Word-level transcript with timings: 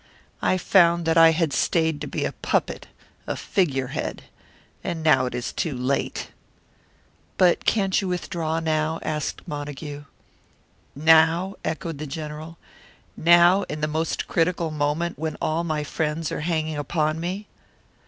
I 0.41 0.57
found 0.57 1.05
that 1.05 1.15
I 1.15 1.29
had 1.29 1.53
stayed 1.53 2.01
to 2.01 2.07
be 2.07 2.25
a 2.25 2.31
puppet, 2.31 2.87
a 3.27 3.35
figurehead. 3.35 4.23
And 4.83 5.03
now 5.03 5.27
it 5.27 5.35
is 5.35 5.53
too 5.53 5.77
late." 5.77 6.31
"But 7.37 7.65
can't 7.65 8.01
you 8.01 8.07
withdraw 8.07 8.59
now?" 8.59 8.97
asked 9.03 9.47
Montague. 9.47 10.05
"Now?" 10.95 11.53
echoed 11.63 11.99
the 11.99 12.07
General. 12.07 12.57
"Now, 13.15 13.61
in 13.69 13.81
the 13.81 13.87
most 13.87 14.27
critical 14.27 14.71
moment, 14.71 15.19
when 15.19 15.37
all 15.39 15.63
my 15.63 15.83
friends 15.83 16.31
are 16.31 16.41
hanging 16.41 16.77
upon 16.77 17.19
me? 17.19 17.45